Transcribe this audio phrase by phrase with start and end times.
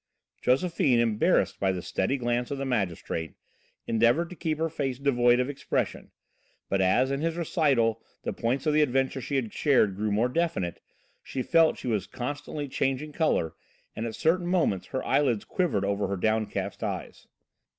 [0.41, 3.35] '"Josephine, embarrassed by the steady glance of the magistrate,
[3.85, 6.09] endeavoured to keep her face devoid of expression,
[6.69, 10.27] but as in his recital the points of the adventure she had shared grew more
[10.27, 10.81] definite,
[11.21, 13.53] she felt she was constantly changing colour
[13.95, 17.27] and at certain moments her eyelids quivered over her downcast eyes.